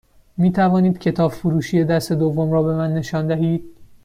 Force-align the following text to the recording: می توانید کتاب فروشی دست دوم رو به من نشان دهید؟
می 0.37 0.51
توانید 0.51 0.97
کتاب 0.99 1.31
فروشی 1.31 1.83
دست 1.83 2.11
دوم 2.13 2.51
رو 2.51 2.63
به 2.63 2.73
من 2.75 2.93
نشان 2.93 3.27
دهید؟ 3.27 3.77